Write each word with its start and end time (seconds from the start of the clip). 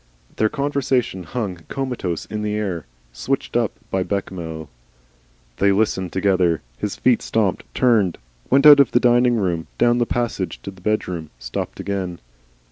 Their 0.37 0.49
conversation 0.49 1.21
hung 1.25 1.57
comatose 1.69 2.25
in 2.25 2.41
the 2.41 2.55
air, 2.55 2.87
switched 3.13 3.55
up 3.55 3.73
by 3.91 4.01
Bechamel. 4.01 4.67
They 5.57 5.71
listened 5.71 6.11
together. 6.11 6.63
His 6.79 6.95
feet 6.95 7.21
stopped. 7.21 7.65
Turned. 7.75 8.17
Went 8.49 8.65
out 8.65 8.79
of 8.79 8.93
the 8.93 8.99
diningroom. 8.99 9.67
Down 9.77 9.99
the 9.99 10.07
passage 10.07 10.59
to 10.63 10.71
the 10.71 10.81
bedroom. 10.81 11.29
Stopped 11.37 11.79
again. 11.79 12.17